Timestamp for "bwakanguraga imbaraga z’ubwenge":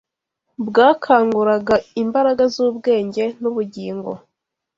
0.67-3.23